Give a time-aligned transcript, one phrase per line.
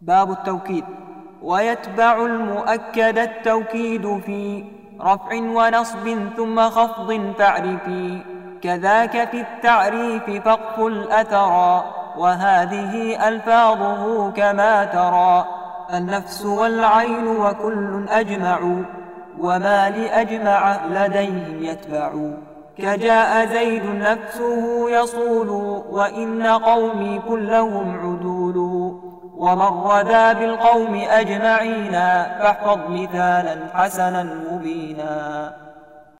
[0.00, 0.84] باب التوكيد.
[1.42, 4.64] ويتبع المؤكد التوكيد في
[5.00, 8.22] رفع ونصب ثم خفض تعرفي
[8.62, 11.84] كذاك في التعريف فاقف الأثرا
[12.18, 15.44] وهذه ألفاظه كما ترى.
[15.98, 18.58] النفس والعين وكل أجمع
[19.40, 22.12] وما لأجمع لديهم يتبع.
[22.78, 25.48] كجاء زيد نفسه يصول
[25.90, 28.59] وإن قومي كلهم عدول.
[29.40, 31.92] ومر ذا بالقوم أجمعين
[32.38, 35.52] فاحفظ مثالا حسنا مبينا